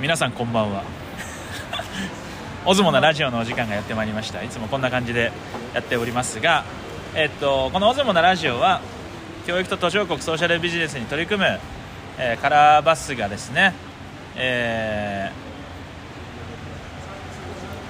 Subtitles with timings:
[0.00, 0.82] 皆さんこんばんは。
[2.64, 4.42] オズモのラジオのお時間がやってまいりました。
[4.42, 5.30] いつもこんな感じで
[5.74, 6.64] やっておりますが、
[7.14, 8.80] えっと、このオズモのラジオは
[9.46, 11.60] 教育と途上国ソーシャルビジネスに取り組む、
[12.18, 13.74] えーカラーバスがですね、
[14.36, 15.30] え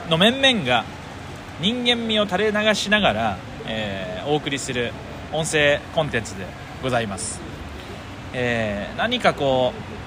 [0.09, 0.85] ーの面々が
[1.61, 3.39] 人間味を垂れ流しながら、
[3.69, 4.93] えーお送りする
[5.33, 6.45] 音声コンテンツで
[6.83, 7.41] ございます、
[8.33, 10.00] えー何かこう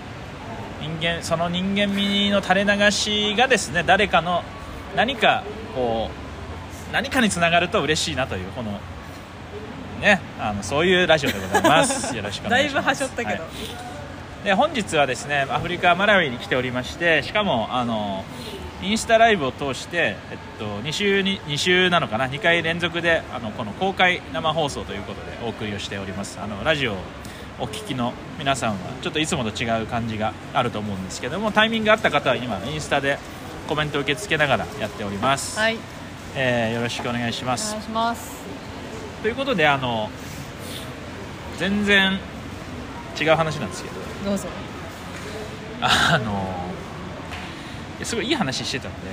[0.84, 4.44] 人間その人間味の垂れ流しがですね誰かの
[4.98, 8.80] 何かこう何かにつながると嬉しいなというこの
[10.02, 12.14] ねあのそういうラジオでございます。
[12.16, 13.04] よろしくおだいぶ願いします。
[13.04, 14.44] はしょったけど、はい。
[14.44, 18.26] で本日はですねアフリカ・マラウイに来ておりましてしかもあの
[18.82, 26.40] インスタライブを通して、えっと、2, 週に2週なのかな？2回連続であのこの公開生放送ということでお送りをしております。
[26.44, 26.98] あのラジオを
[27.60, 33.20] お聞きの皆さんはちょっといつもと違う感じがあると思うんですけどもタイミングがあった方は今インスタで
[33.68, 35.78] コメントを受け付けながらやっております、はい。
[36.36, 37.70] えーよろしくお願いします。
[37.70, 38.44] お願いします。
[39.22, 40.10] ということであの
[41.58, 42.20] 全然
[43.20, 43.96] 違う話なんですけど。
[44.26, 44.48] どうぞ。
[45.82, 46.54] あの
[48.04, 49.12] すごいいい話してたので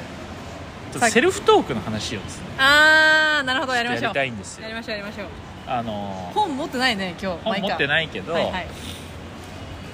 [0.93, 4.03] ちょっとセルフトークの話をですねあーなるほどやりましょう。
[4.05, 4.62] やりたいんですよ。
[4.62, 8.67] やりましょうやりましょうあの本持ってないね今日本持っていないけど、はいはい。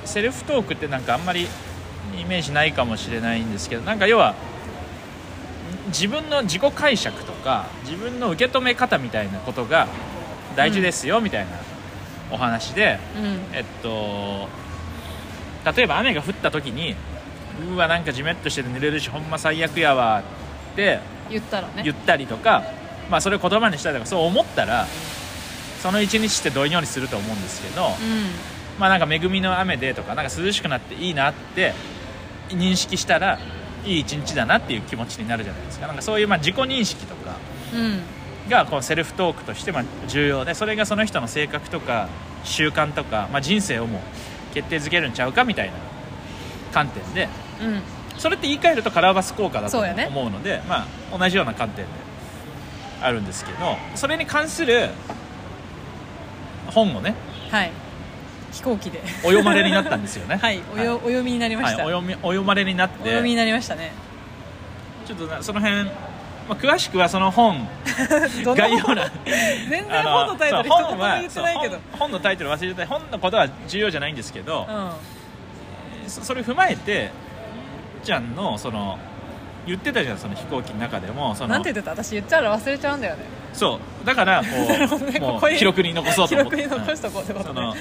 [0.07, 1.47] セルフトークってなんかあんまり
[2.19, 4.35] イメージないかもしれないんですけどなんか要は
[5.89, 9.87] 自分の自己解釈とか自分の受け止め方みたいなことが
[10.57, 11.53] 大事ですよみたいな
[12.33, 13.55] お話で、うん。
[13.55, 14.49] えっと
[15.77, 16.95] 例えば雨が降った時に
[17.71, 20.23] うわなんかジメッとしてて濡れるしほんま最悪やわ
[20.73, 21.83] って言ったらね。
[21.83, 22.63] 言ったりとか、
[23.11, 24.87] まあ、それを言葉にしたりとかそう思ったら
[25.87, 27.89] その一日ってどんよりすると思うんですけど、う
[28.81, 31.75] まあなんか恵みの雨でとかなんか涼しくなっていいなって
[32.49, 33.39] 認識したら
[33.85, 35.87] いい一日だなっていう気持ちになるじゃないですか。
[35.87, 37.37] なんかそういうまあ自己認識とか
[37.73, 38.01] んうん。
[38.51, 42.09] がこうセルフトークとしてまあ重要でそれがその人の性格とか
[42.43, 44.01] 習慣とか、まあ、人生をも
[44.55, 45.75] 決定づけるんちゃうかみたいな
[46.73, 47.29] 観点で
[47.63, 47.81] うん。
[48.19, 51.91] それって言い換えるとカラーバス効果だと思うのでまあ、同じような観点で
[53.01, 54.89] あるんですけどそれに関する
[56.71, 57.15] 本をね
[57.51, 57.73] はい。
[58.53, 59.03] 飛行機で。
[59.23, 60.37] お読まれになったんですよね。
[60.41, 63.93] はいおよ、お読みになりました、はいお読みお読まれになっおて読みになりましたね。
[65.07, 65.91] ちょっとなその辺、ま
[66.51, 67.69] あ、詳しくはその本
[68.57, 69.11] 概要欄。
[69.69, 71.79] 全然本のタイトル一言も言ってないけど。
[71.93, 72.87] 本本のタイトル忘れてた。
[72.87, 76.11] 本のことは重要じゃないんですけど、うん。
[76.11, 77.11] そそれ踏まえて
[78.05, 78.99] ちゃんのその
[79.67, 81.51] 言ってたじゃんその飛行機の中でもその。
[81.51, 81.91] なんて言ってた？
[82.03, 83.23] 私言っちゃうら忘れちゃうんだよね
[83.57, 84.07] そう。
[84.07, 84.47] だからこ
[85.19, 86.63] う もう記録に残そうと記思って。
[86.63, 87.33] 録に残しとこうって。
[87.33, 87.75] ことねその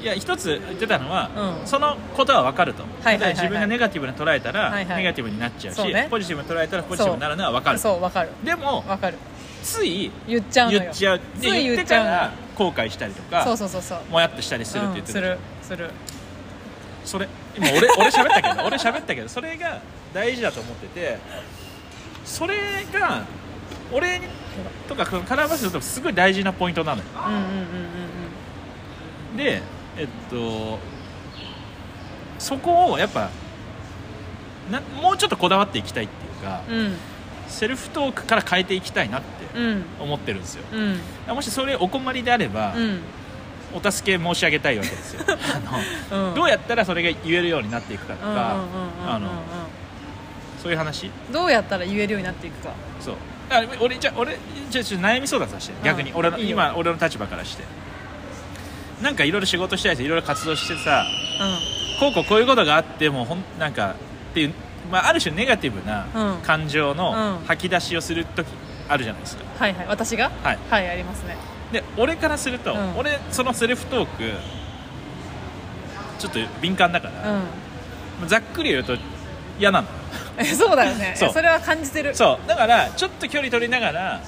[0.00, 1.66] いや一つ言ってたのは、うん。
[1.66, 6.08] そのことは分かると、はいはい自分がネガティブに捉えたら、はいはいネガティブになっちゃうしね。
[6.10, 7.78] ポジティブに捉えたらポジティブになるのは分かる。
[7.78, 8.30] そうわかる。
[8.44, 9.16] でもわかる。
[9.62, 11.18] つい言っちゃう言っちゃう。
[11.18, 12.16] で言って言っちゃうのよ。
[12.16, 13.98] から後悔したりとかそうそうそうそう。
[14.10, 15.90] もやっとしたりするって言ってたうんするする。
[17.04, 19.80] それ今俺俺喋ったけど俺喋ったけどそれが
[20.12, 21.18] 大事だと思ってて
[22.24, 22.56] それ
[22.92, 23.22] が
[23.92, 24.20] 俺
[24.88, 27.04] とかカラーバスだとすごい大事なポイントなのよ。
[27.14, 27.42] うんうんうん
[29.32, 29.62] うんで
[29.96, 30.78] えっと
[32.38, 33.30] そこをやっぱ
[34.70, 36.96] なもうちょっとこだわっていきたいっていうか、うん。
[37.48, 39.84] セルフトークから変えていきたいなってうん。
[39.98, 40.64] 思ってるんですよ。
[40.72, 41.34] うん。
[41.34, 43.00] もしそれお困りであれば、うん。
[43.74, 45.24] お助け申し上げたいわけですよ。
[45.28, 46.34] あのうん。
[46.34, 48.56] どうやったらそれが言えるようになっていくかとか
[50.62, 51.10] そういう話？
[51.32, 52.72] どうやったら言えるようになっていくか。
[53.00, 53.14] そう
[53.50, 54.36] あ俺じゃあ俺
[54.70, 55.74] じゃあちょっと悩み相談させて。
[55.84, 57.64] 逆にうん俺の今俺の立場からして。
[59.02, 61.04] なんかいろいろ仕事したりしていろいろ活動してさ
[61.96, 63.94] うこうこうこういうことがあってもほんなんか
[64.30, 64.52] っていう、
[64.90, 66.42] まあ、ある種ネガティブなうん。
[66.42, 67.46] 感情のうん。
[67.46, 68.48] 吐き出しをする時
[68.88, 69.86] あるじゃないですか、んはいはい。
[69.86, 70.32] 私が？
[70.42, 70.58] はい。
[70.68, 71.36] はいありますね。
[71.72, 72.96] で俺からすると、うん。
[72.98, 74.32] 俺そのセルフトーク
[76.18, 77.32] ちょっと敏感だから、
[78.22, 78.28] うん。
[78.28, 78.96] ざっくり言うと
[79.60, 79.88] 嫌なの。
[79.88, 79.97] え
[80.56, 81.14] そうだよね。
[81.16, 81.32] そう。
[81.32, 82.14] それは感じてる。
[82.14, 82.48] そう。
[82.48, 84.20] だからちょっと距離取りながら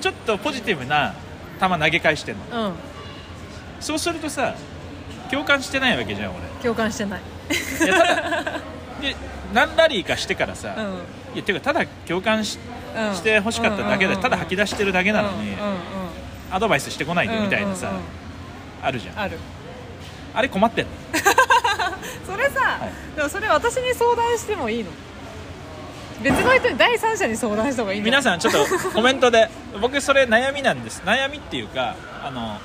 [0.00, 1.14] ちょっとポジティブな
[1.60, 2.68] 球投げ返してんの。
[2.68, 2.72] うん。
[3.80, 4.54] そうするとさ
[5.30, 6.40] 共感してないわけじゃん俺。
[6.62, 7.20] 共感してない。
[7.20, 8.42] いやただ
[9.00, 9.16] で
[9.52, 10.84] 何ラリーかしてからさ、うん。
[11.34, 12.58] いやていうかただ共感し
[12.96, 13.14] うん。
[13.14, 15.78] して欲しかっただけで、ただ吐き出してるだけなのに、うんうんうん。
[16.50, 18.04] アドバイスしてこないでみたいなさ、うんうんうん。
[18.82, 19.18] あるじゃん。
[19.20, 19.38] ある。
[20.34, 20.90] あれ困ってんの
[23.16, 24.90] でもそれ私に相談してもいいの？
[26.22, 29.48] 別の人に第三者に相談した方がいいの皆さんちょっとコメントで
[29.80, 31.02] 僕それ悩みなんです。
[31.04, 31.94] 悩みっていうか
[32.24, 32.58] あの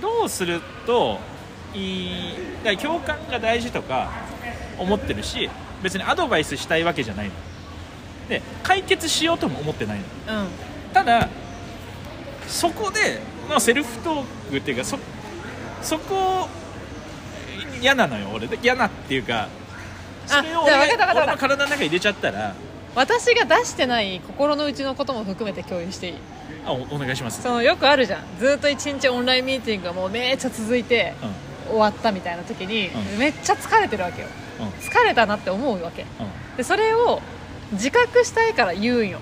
[0.00, 1.18] どうすると
[1.74, 1.78] い
[2.08, 2.34] い
[2.64, 4.10] だから共感が大事とか
[4.78, 5.48] 思ってるし
[5.82, 7.32] 別にアドバイスしたいわけじゃないの。
[8.28, 9.98] で解決しようとも思ってない
[10.28, 10.40] の。
[10.40, 10.48] うん。
[10.92, 11.28] ただ
[12.46, 14.98] そこでのセルフトークっていうかそ
[15.82, 16.48] そこ
[17.80, 18.46] 嫌なのよ俺。
[18.46, 19.48] で嫌なっていうか
[20.26, 21.22] それを俺じゃあ分かった分かった。
[21.22, 22.54] 俺の体の中に入れちゃったら。
[22.94, 26.14] 私が出してない心の内のことも含めて共有していい？
[26.66, 27.42] あおお願いします。
[27.42, 28.24] そのよくあるじゃん。
[28.38, 31.70] ずっと一日オンラインミーティングがもうめっちゃ続いてうん。
[31.70, 33.18] 終わったみたいな時に、うん。
[33.18, 34.28] めっちゃ疲れてるわけよ。
[34.58, 34.66] うん。
[34.80, 36.02] 疲れたなって思うわけ。
[36.02, 36.06] うん。
[36.56, 37.22] でそれを
[37.72, 39.20] 自覚したいから言うんよ。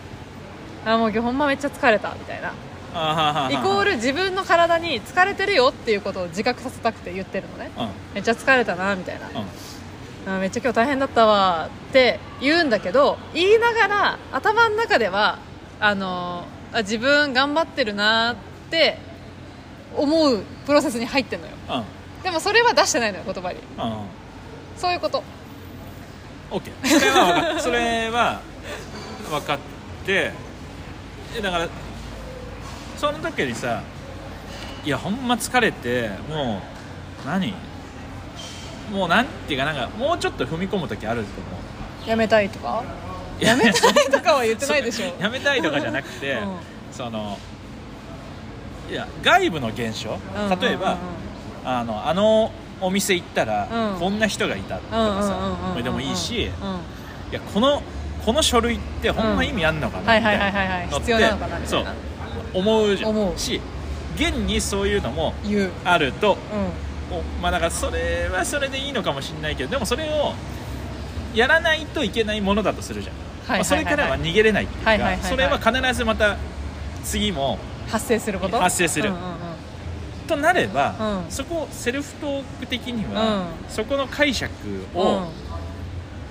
[0.87, 2.55] あもう今日ほんまめっちゃ疲れたみたいな
[2.93, 7.71] イコール自分の体に疲れてるよっていうことを自覚させたくて言ってるのね。
[7.77, 7.89] うん。
[8.15, 9.29] めっちゃ疲れたなみたいな。
[9.29, 10.35] うん。
[10.37, 15.39] あめっちゃ今日大変だったわって言うんだけど言いながら頭の中では
[15.81, 18.37] あのあ自分頑張ってるなっ
[18.71, 18.99] て
[19.97, 21.53] 思うプロセスに入ってんのよ。
[21.71, 22.23] うん。
[22.23, 23.59] でもそれは出してないのよ言葉に。
[23.59, 23.95] うん。
[24.77, 25.23] そういうこと。
[26.51, 28.41] オッケーそれは分かったそれは
[29.29, 29.59] 分かっ
[30.07, 30.33] て
[31.37, 31.69] えだから
[32.99, 33.83] その時にさ
[34.85, 36.61] いやほんま疲れても
[37.25, 37.55] う何？
[38.93, 41.49] もうなんていうかなんかもうちょっと踏み込む時あると思
[42.07, 42.09] う。
[42.09, 42.83] やめたいとか？
[43.41, 45.15] いややめたいとかは言ってないでしょ。
[45.17, 46.57] そ やめたいとかじゃなくて、うん。
[46.91, 47.39] その
[48.91, 50.11] いや外部の現象？
[50.11, 50.97] うん例えば、
[51.65, 54.01] あのあのお店行ったら、うん。
[54.01, 55.37] こんな人がいたとかさ
[55.73, 56.41] それでもいいし、うん。
[56.41, 56.49] い
[57.33, 57.83] やこの
[58.25, 60.69] この書類ってほんま意味あんのかな、はいみたはいはいはい。
[60.69, 61.85] はいのって必要なのかなみたそいう。
[61.85, 61.95] な
[62.55, 63.11] 思うじゃん。
[63.11, 63.39] 思う。
[63.39, 63.61] し
[64.17, 65.71] 現にそういうのも言う。
[65.85, 66.37] あると
[67.41, 70.35] まあだからそれはそれでいいのかもしれないけどでもそれを
[71.35, 73.15] やらないといけないものだとするじゃん、
[73.49, 75.31] はいまあそれからは逃げれないっていうか、はいはいはいはい。
[75.31, 76.37] それは必ずまた
[77.05, 77.59] 次も
[77.89, 78.59] 発生すること？
[78.59, 79.09] 発生する。
[79.09, 79.29] うんうんうん。
[80.27, 81.31] となれば、うん。
[81.31, 83.45] そこセルフトーク的には、うん。
[83.71, 84.53] そこの解釈
[84.95, 85.29] を、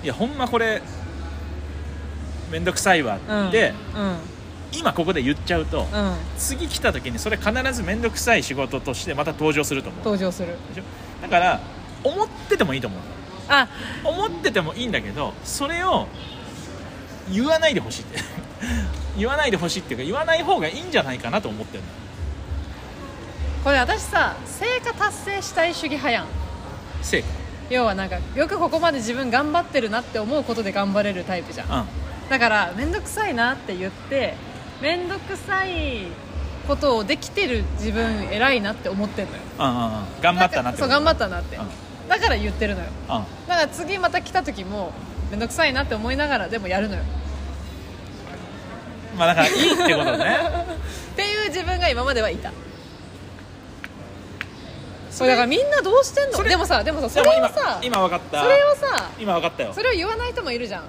[0.04, 0.80] いやほんまこれ
[2.52, 3.48] 面倒くさいわうん。
[3.48, 4.16] って、うん
[4.72, 6.14] 今ここで言っちゃうと、うん。
[6.36, 10.04] 次来た時にそれ必ず面倒くさい仕事としてまた登場すると思う。
[10.04, 10.56] 登場する。
[10.74, 10.82] でしょ？
[11.22, 11.60] だから
[12.04, 13.00] 思っててもいいと思う
[13.48, 13.68] あ。
[14.04, 16.06] 思っててもいいんだけどそれを
[17.32, 18.18] 言わないでほしいって。
[19.16, 21.88] 言わないでほしいっていうか言わない方がいいんじゃないかなと思ってるの。
[23.64, 26.26] これ私さ成果達成したい主義派やん。
[27.02, 27.28] 成果？
[27.70, 31.70] 要はなんかよくここまで自分頑張ってるなって思うことで頑張れるタイプじゃん。
[31.70, 31.86] うん。
[32.30, 34.34] だから面倒くさいなって言って
[34.80, 36.06] 面倒くさい
[36.66, 39.38] ことをできてる自分偉いなって思ってんのよ。
[39.58, 40.20] うんうんうん。
[40.20, 41.68] 頑張ったなってそう頑張ったなって、うん。
[42.08, 42.86] だから言ってるのよ。
[42.86, 43.08] うん。
[43.48, 44.92] だから次また来た時も
[45.30, 47.02] 面倒くさいなって思いながらでもやるのよ。
[49.16, 50.36] まあだからいいってことね。
[51.12, 52.52] っていう自分が今まではいた。
[55.10, 56.42] それだからみんなどうしてんの？
[56.44, 58.42] でもさでもさそれをさ今分かった。
[58.42, 59.72] それをさ今分かったよ。
[59.74, 60.84] それを言わない人もいるじゃん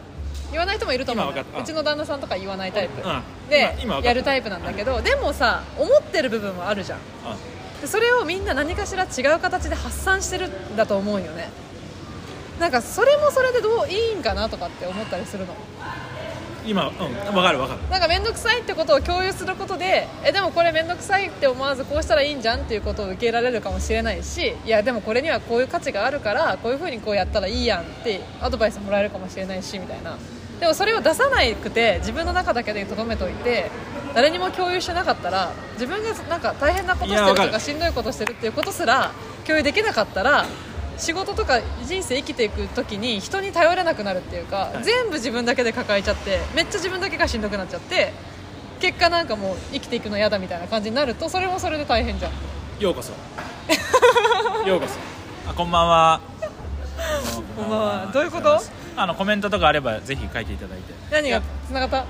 [0.51, 1.31] 言わない人もいると思う。
[1.31, 3.21] うちの旦那さんとか言わないタイプ、うん。
[3.49, 6.99] でやるタイプなんだけどでもさ思ってる部分はあるじゃん。
[7.81, 11.49] でそれをみんな何かしら違う形で発散してるんだと思うよね。
[12.59, 15.55] なんかそれもそれでどういいんかなとかって思ったりするの？
[16.65, 16.93] 今うん。
[16.93, 17.07] 分
[17.41, 17.79] かる分かる。
[17.89, 30.17] なんか面倒くさいってことを共有することでえでもこれ面倒くさいって思わずこうしたらいいんじゃんっていうことを受け入れられるかもしれないしいやでもこれにはこういう価値があるからこういうふうにこうやったらいいやんってアドバイスもらえるかもしれないしみたいな
[30.59, 33.71] でもそれを出さなくて自分の中だけで留めといて
[34.13, 39.11] 誰にも共有してなかったら自分がなんか大変なことしてるとかしんどいことしてるっていうことすら
[39.45, 40.45] 共有できなかったら
[40.97, 44.83] 仕事とか人生生きていく時に人に頼れなくなるっていうか、はい。
[44.83, 48.11] 全部自分だけで抱えちゃってめっちゃ自分だけがしんどくなっちゃって
[48.81, 52.31] 結果なんかもう生きていくの嫌だみたいな感じになるとそれもそれで大変じゃん。
[52.81, 53.13] ようこそ。
[54.67, 54.95] ようこそ。
[55.49, 56.19] あこんばんは。
[57.55, 58.11] こんばんは。
[58.13, 58.59] どういうこと？
[59.01, 60.93] あのコメントとかあればぜひ書いていただいて。
[61.11, 61.41] 何が？
[61.67, 62.05] つながった？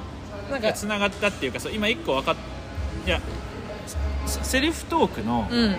[0.52, 0.74] なんか？
[0.74, 2.36] つながったっていうかそう今一個分かっ
[3.06, 3.20] いや
[4.26, 5.76] セセルフトークのうん。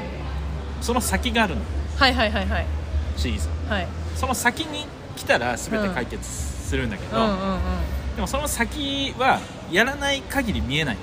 [0.80, 1.62] その先があるの。
[1.98, 2.66] はいはいはいはい。
[3.16, 3.48] シリーズ。
[3.68, 3.86] はい。
[4.16, 4.86] その先に
[5.16, 7.24] 来たら全て解決するんだけど、うん。
[7.24, 7.58] うんうん
[8.16, 9.38] でもその先は
[9.70, 10.96] やらない限り見えない。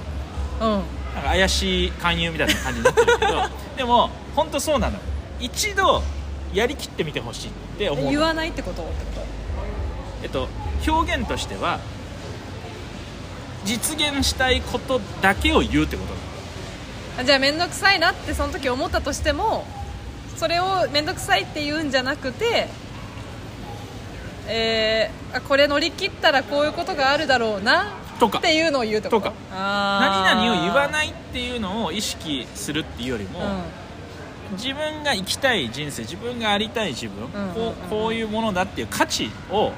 [0.62, 0.70] うん。
[0.70, 3.44] なんか怪しい勧誘みたいな感じになってるけど
[3.78, 4.98] でも本当そうなの。
[5.40, 6.02] 一度
[6.54, 8.12] やりきってみてほしいって思うの。
[8.12, 8.82] 言わないってこと？
[8.82, 9.26] ってこ
[10.24, 10.48] えっと、
[10.88, 11.80] 表現としては
[13.66, 16.20] 実現したいことだけを言うってことな
[17.20, 17.26] の。
[17.26, 19.66] じゃあ面倒くさいなってその時思ったとしても
[20.36, 22.68] それを面倒くさいって言うんじゃなくて
[24.48, 28.40] えー、あこれ乗り切ったらこういうことがあるだろうなとか。
[28.40, 29.34] っていうのを言うととか。
[29.52, 30.36] あー。
[30.36, 33.87] 何々を言わないっていうのを意識するっていうよりも、うん
[34.52, 37.54] 自分が生きたい人生自分がありたい自分、うんうんうん。
[37.54, 39.74] こうこういうものだっていう価値をうん。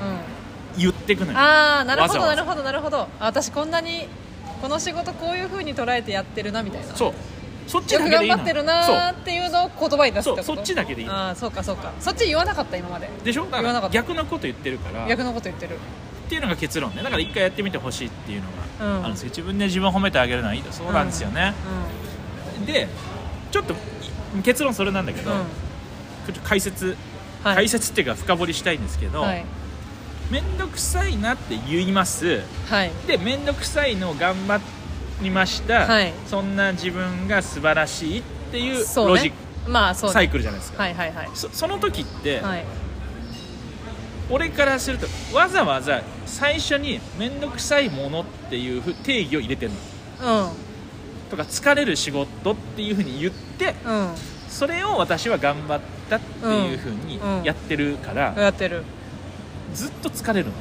[0.77, 3.01] 言っていくのよ、ああなるほどなるほどなるほど。
[3.01, 4.07] あ私こんなに
[4.61, 6.95] この仕事こういうふうに捉えてやってるなみたいな。
[6.95, 7.13] そう。
[7.67, 11.91] そっちよくだけでいいの頑張ってるなーっていうのを言葉に出すってそっちだけでいいのああそうかそうか。
[11.99, 13.09] そっち言わなかった今まで。
[13.23, 13.45] でしょ？
[13.45, 13.93] だから言わなかった。
[13.95, 15.07] 逆のこと言ってるから。
[15.07, 15.75] 逆のこと言ってる。
[15.75, 17.03] っていうのが結論ね。
[17.03, 18.47] だから一回やってみてほしいっていうの
[18.79, 19.03] がうん。
[19.05, 20.71] あるんですけど、自分で自分を褒めてあげるのはいいと。
[20.71, 21.53] そうなんですよね、
[22.65, 22.87] で
[23.51, 23.77] ちょっとい
[24.43, 25.37] 結論それなんだけど、うん。
[25.39, 25.45] うん
[26.27, 26.95] ちょっと解説、
[27.43, 27.55] はい。
[27.55, 29.45] 解説っていうか深掘りしたいんですけど、はい。
[30.29, 32.41] 面倒くさいなって言います。
[32.69, 32.91] はい。
[33.07, 34.61] で面倒くさいのを頑張
[35.23, 36.13] りました、はい。
[36.27, 40.13] そんな自分が素晴らしいっていうロジック、まあそうね。
[40.13, 41.29] サイクルじゃないですか、はいはいはい。
[41.33, 42.65] そその時って、はい。
[44.29, 49.71] 俺からするとわざわざ最初に面倒くさいものっていうふ定義を入れてる
[50.21, 50.43] の。
[50.43, 50.68] うん
[51.29, 54.09] とか疲れる仕事っていうふうに言ってうん。
[54.49, 58.83] それを私は頑張ったっていうふうにうんやってるから、やってる。
[59.73, 60.53] ずっと疲れるの。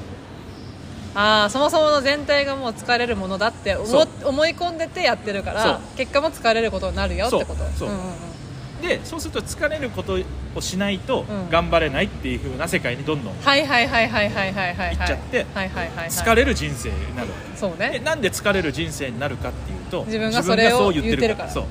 [1.14, 7.64] ああそもそもの全体がもう疲れるものだって思思い込んでてやってるから結果も疲れることになるよってこと。
[7.64, 7.70] そう。
[7.78, 7.88] そう。
[7.88, 7.98] んんん
[8.82, 10.18] でそうすると疲れること
[10.54, 11.50] をしないとうん。
[11.50, 14.97] 頑張れないっていうふうな世界にどんどんはいはいはいはいはいはいはい。
[14.97, 17.90] 行っちゃってはいはいはいはい疲れる人生になるそうね。
[17.90, 21.44] でなんで疲れる人生になるかっていうと自分がそれを言ってるから。
[21.47, 21.64] 言そう。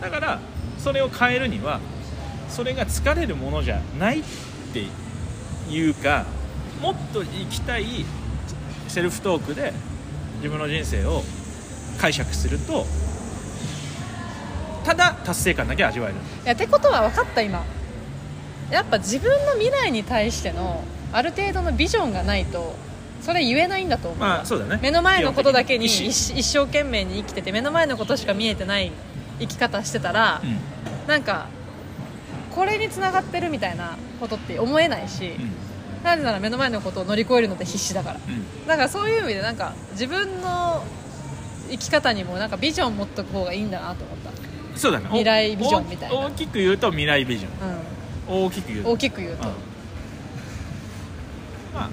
[0.00, 0.40] だから
[0.78, 1.80] それを変えるには
[2.48, 4.22] それが疲れるものじゃないっ
[4.72, 4.86] て
[5.70, 6.26] いうか
[6.80, 8.04] もっと生きたい
[8.88, 9.72] セルフトークで
[10.36, 11.22] 自分の人生を
[11.98, 12.84] 解釈すると
[14.84, 16.16] ただ達成感だけ味わえる。
[16.44, 17.64] いやってことは分かった今。
[18.70, 22.74] やっぱ自分の未来に対してのある程度のビジョンがないと
[23.20, 24.78] それ言えないんだと思う、まあそうだね。
[24.82, 28.92] 目の前のことだけに一一生懸命に生きてて目の前のことしか見えてない
[29.40, 30.56] 生き方してたら、意思
[31.08, 31.48] なんか
[32.54, 35.44] これにつながってるみたいなことって思えないし、うん。
[35.44, 35.52] うん
[36.04, 38.16] なぜなら目の前のことを乗り越えるので必死だから。
[38.16, 38.66] うん。
[38.66, 40.84] だからそういう意味でなんか自分の
[41.70, 44.30] 生き方にもなんかビジョン持っとく方がいいんだなと思った、
[44.76, 45.06] そうだね。
[45.06, 46.14] お未来ビジョンみたいな。
[46.16, 47.50] 大大きく言うと未来ビジョン。
[48.40, 48.88] う大きく言うと。
[48.90, 49.54] ん、大きく言うと、うん。
[51.74, 51.90] まあ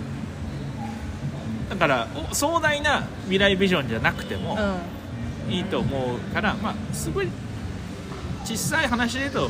[1.69, 4.57] だからお壮大な未来ビジョンじゃなくても
[5.47, 5.53] うん。
[5.53, 7.27] いいと思うから、まあすごい
[8.45, 9.49] 小さい話で言うと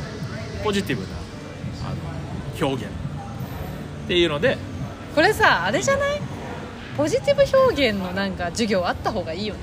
[0.64, 1.08] ポジティブな
[1.84, 1.90] あ
[2.60, 4.56] の表現っていうので
[5.14, 6.20] これさあれじゃない？
[6.96, 9.60] ポジティブ表現のなんか授業あった方がいいよね。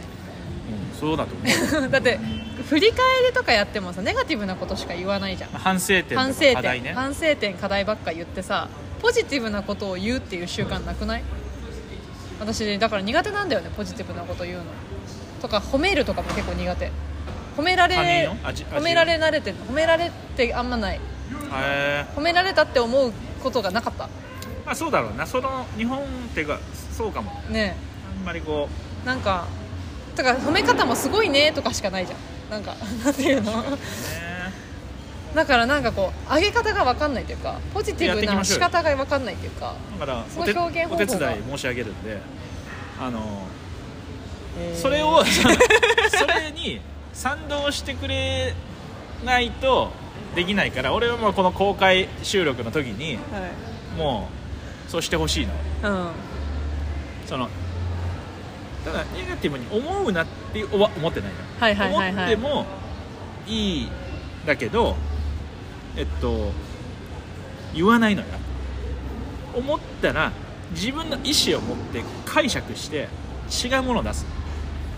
[0.94, 1.90] うんそうだと思う。
[1.92, 2.20] だって
[2.68, 2.98] 振り返
[3.28, 5.50] りとかやってもさネガティブなことしか言わないじゃん。
[5.52, 6.94] 反省点反省点、課題ね。
[6.94, 8.68] 反省点課題ばっか言ってさ
[9.02, 11.24] ポジティブなことを言うっていう習慣なくない？
[12.40, 14.64] 私だから苦手なんだよねポジティブなこと言うの。
[15.42, 16.92] とか褒めるとかも結構苦手。
[17.58, 17.96] 褒められ
[18.72, 21.00] 褒められ慣れて褒められってあんまない。
[21.54, 23.12] へ褒められたって思う
[23.44, 24.06] ことがなかった。
[24.06, 24.08] ー
[24.66, 25.26] まあそうだろうな。
[25.26, 26.60] その日本っていうか
[26.92, 27.32] そうかも。
[27.50, 27.76] ね
[28.20, 28.70] あんまりこ
[29.04, 29.48] えなんか
[30.16, 33.52] だから褒め方もすごいねとかしかないじゃんなんか なんていうの？
[33.52, 33.78] うね
[35.36, 41.20] だからなんかこう上げ方が分かんないというかポジティブな仕方が分かんないというかだからその表現お手伝い
[41.52, 42.18] 申し上げるんで
[43.00, 43.44] あの
[44.60, 44.82] えー。
[44.82, 45.24] それを
[46.10, 46.82] それに
[47.14, 48.56] 賛同してくれ
[49.24, 49.92] ないと
[50.36, 53.98] できないから俺はもうこの公開収録の時にはい。
[53.98, 54.30] も
[54.88, 55.54] うそうしてほしいの。
[55.84, 56.08] うん。
[57.28, 57.50] その
[58.86, 62.12] ただネガティブに思うなって思ってないのはいはいはいはい。
[62.14, 62.66] 思っても
[63.48, 63.90] いい
[64.46, 64.96] だけど
[65.98, 66.52] えっと
[67.74, 68.28] 言わないのよ。
[69.54, 70.32] 思ったら
[70.72, 73.08] 自分の意思を持って解釈して
[73.66, 74.26] 違うものを出す。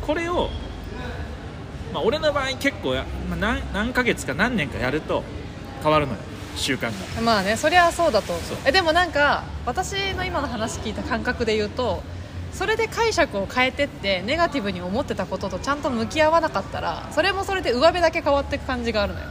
[0.06, 0.50] これを、
[1.94, 5.24] まあ、俺の場合結構や、まあ、何何ヶ月か何年かやると
[5.82, 6.20] 変わるのよ。
[6.56, 6.82] 習慣
[7.16, 7.22] が。
[7.22, 8.44] まあねそりゃそうだと思う。
[8.66, 12.04] えでもなんか私の今の話聞いた感覚で言うと
[12.54, 19.26] それで解釈を変えてってネガティブに思ってたこととちゃんと向き合わなかったらそれもそれで上辺だけ変わっていく感じがあるのよ。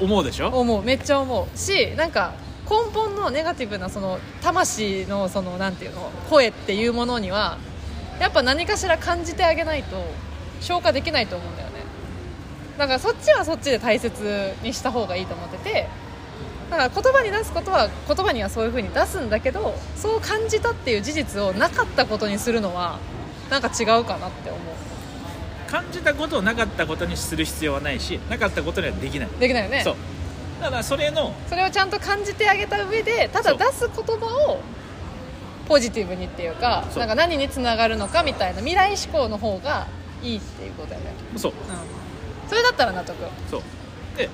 [0.00, 0.48] 思うでしょ？
[0.48, 0.82] 思う。
[0.82, 1.58] めっちゃ思う。
[1.58, 7.58] しなんか根本のネガティブなその魂のそのなんていうの声っていうものには
[8.20, 9.96] やっぱ何かしら感じてあげないと
[10.60, 11.74] 消化できないと思うんだよね。
[12.76, 15.88] だからそっちはそっちで大切にした方がいいと思ってて
[16.70, 22.98] だから言葉に出すことは言葉にはそういう風に出すんだけどそう感じたっていう事実をなかったことにするのは
[23.50, 24.62] なんか違うかなって思う。
[25.70, 29.82] 感じたことをなかったことにする必要はないしなかったことにはできない、できないよね。
[29.84, 29.96] そう。
[30.60, 34.60] だからそれのそれをちゃんと感じてあげた上でただ出す言葉を
[35.68, 39.86] ポジティブにっていうかなんか何につながるのかみたいな未来志向の方が
[40.22, 41.52] いいっていうことだよね、そう。
[41.52, 43.16] うん、それだったら納得。
[43.50, 43.62] そう。
[44.16, 44.28] で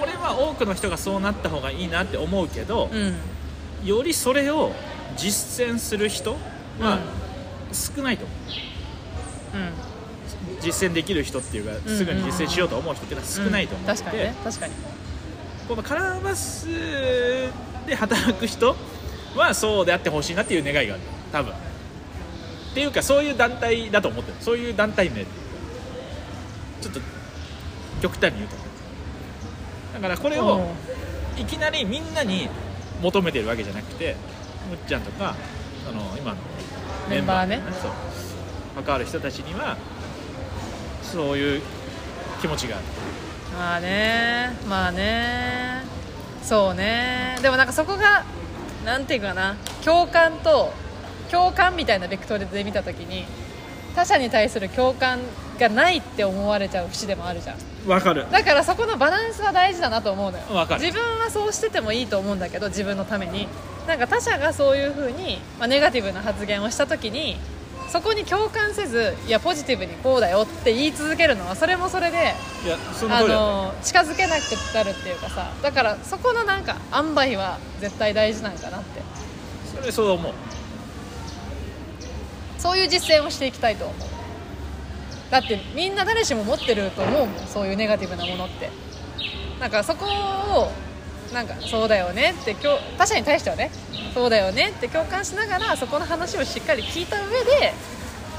[0.00, 3.16] 俺は多くの人がそうなった方がいいなって思うけど、うん。
[3.84, 4.72] よりそれを
[5.16, 6.36] 実践する人
[6.80, 7.00] は
[7.72, 8.24] 少ないと。
[8.24, 8.34] 思
[9.54, 9.72] う、うん。
[10.60, 14.34] 実践できる人っていうかうんすぐに実践しようと思う人っていうのは少ないと思って、確かにね。
[14.44, 14.72] 確かに。
[15.68, 16.66] このカラーバス
[17.86, 18.76] で働く人
[19.36, 21.02] はそうであってほしいなっていう願いがある。
[21.32, 21.52] 多分。
[21.52, 21.54] っ
[22.74, 24.36] ていうかそういう団体だと思ってる。
[24.40, 25.24] そういう団体名
[26.80, 27.00] ちょっと
[28.00, 28.56] 極端に言うと
[29.92, 30.72] だからこれを
[31.36, 32.48] いきなりみんなに
[33.02, 34.16] 求めてるわけじゃなくて
[34.70, 35.34] むっちゃんとか
[35.86, 36.38] その今の
[37.08, 37.60] メンバーね。
[37.80, 37.92] そう。
[38.82, 39.76] 関わる人たちには
[41.02, 41.62] そういう
[42.40, 42.84] 気持ちがある。
[43.58, 44.56] まあね。
[44.68, 45.82] まあね。
[46.42, 47.36] そうね。
[47.42, 48.24] でもなんかそこが
[48.84, 49.56] なんていうかな。
[49.84, 50.72] 共感と
[51.30, 53.24] 共感みたいなベクトルで見た時に
[53.94, 55.20] 他者に対する共感
[55.58, 57.88] がないって思われちゃう節でもあるじゃん。
[57.88, 58.26] わかる。
[58.30, 60.44] だからそこのバランスは大事だなと思うのよ。
[60.54, 60.80] わかる。
[60.80, 63.48] 自分はそうしててもいいと思うんだけど自分のために。
[63.86, 67.36] なんか他者がそういうふうに、まあ、ネガティブな発言をした時に
[67.88, 72.34] そこに共感せずいやポジティブにこうだよって言い続けるのはそれもそれで
[72.64, 73.38] いやそのあ通りだ。
[73.38, 74.40] との近づけなく
[74.72, 79.02] なるっていうかさだからそこのなんか塩梅は絶対大事なんかなって。
[79.76, 80.32] それそう思う
[82.62, 83.96] そういう実践をしていきたいと思う。
[85.30, 88.70] だってみんな誰しも持ってると思うもんそういうネガティブなものって。
[89.58, 90.72] なんかそこを
[91.32, 93.70] なんかそうだよねって今日他者に対してはね
[94.12, 97.72] そうだよねって共感しながらそこの話をしっかり聞いた上で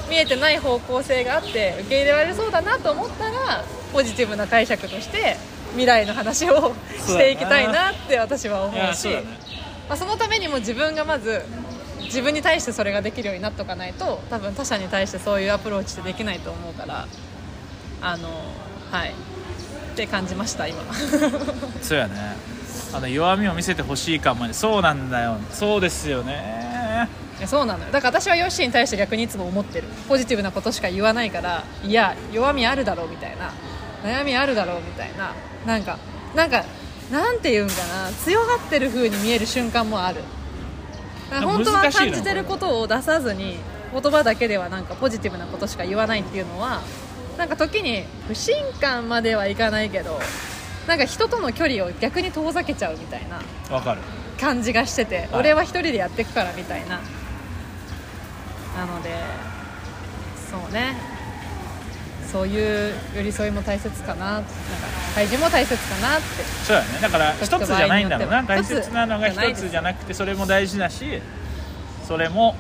[0.10, 3.64] 見えてない方向性があって受け入れられそうだなと思ったら
[3.94, 5.38] ポジティブな解釈として
[5.72, 11.42] 未来の話を していきたいなって私は思いうやしそまあ、そのためにも自分がまず
[12.06, 17.08] 自分に対してそれができるようになっとかないと多分他者に対してそういうアプローチってできないと思うから
[18.02, 18.30] あの
[18.92, 19.14] はい。
[19.94, 20.84] って感じました今。
[21.82, 22.36] そうやね。
[22.94, 25.38] あの弱みを見せてほしい感までそうなんだよ。
[25.52, 27.08] そうですよね。
[27.46, 27.92] そうなのよ。
[27.92, 29.88] だから私はヨッシーに対して逆にいつも思ってる。
[30.08, 33.52] ポジティブなことしか言わないからいや弱みあるだろうみたいな。
[34.04, 35.32] 悩みあるだろうみたいな。
[35.66, 35.98] なんか
[36.36, 36.64] なんか
[37.12, 38.12] なんて言うんかな。
[38.24, 40.22] 強がってる風に見える瞬間もある
[41.42, 43.58] 本当は感じてることを出さずに
[43.92, 46.82] 言葉だけではなんかポジティブなことしか言わないっていうのは
[47.38, 50.20] なんか時に不信感まではいかないけど
[50.88, 53.42] なんか人との距離を逆に遠ざけちゃうみたいな
[54.40, 55.30] 感じがしてて、はい。
[55.34, 57.00] 俺は一人でやっていくからみたいな。
[58.76, 59.12] なので
[60.50, 61.13] そうね
[62.34, 64.32] そういう寄り添いも大切かな。
[64.32, 64.50] なんか
[65.14, 66.26] 対峙も大切かなって。
[66.66, 66.88] そうやね。
[67.00, 68.42] だから一つじゃないんだろうな。
[68.42, 71.22] 大切なのが一つじゃなくてそれも大事だし
[72.08, 72.56] それも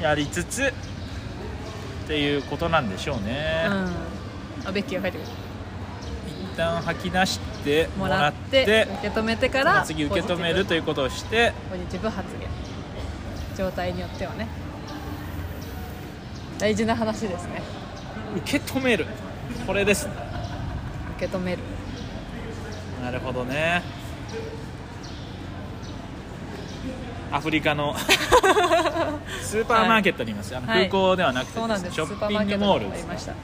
[0.00, 0.72] やりつつっ
[2.08, 3.70] ていうことなんでしょうね、う
[4.64, 4.68] ん。
[4.68, 5.26] あベッキーが書いてくる。
[6.52, 12.48] 一旦吐き出してももらって受け止めてから次受け止めるということをしてポジティブ発言。
[13.56, 14.48] 状態によってはね。
[16.58, 17.62] 大事な話ですね
[18.36, 19.06] 受け止める。
[19.66, 20.06] これです。
[20.06, 20.12] ね
[21.18, 21.58] 受け止める。
[23.02, 23.82] なるほどね。
[27.30, 27.96] アフリカの
[29.40, 30.88] スーパーマーケットにいます、あのはい。
[30.88, 31.94] 空港ではなくてそうなんです。
[31.94, 33.34] ショッピングモールですね。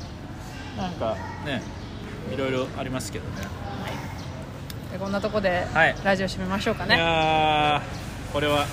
[0.76, 1.62] なんかね
[2.32, 3.46] いろいろありますけどね。
[4.92, 5.96] でこんなとこではい。
[6.04, 8.66] ラジオ締めましょうかいねやーこれは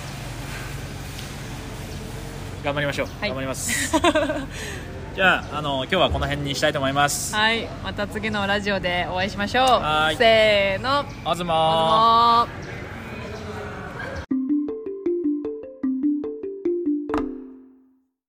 [2.64, 3.30] 頑張りましょう、はい。
[3.30, 3.96] 頑張ります
[5.16, 7.34] じゃああの今日はこの辺にしたいと思います。
[7.34, 9.66] はいまた次のラジオでお会いしましょう。
[9.66, 10.18] はい。
[10.18, 11.06] せーの。
[11.24, 12.46] あずま